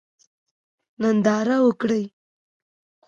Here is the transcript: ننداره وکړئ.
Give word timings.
ننداره 1.01 1.57
وکړئ. 1.65 2.03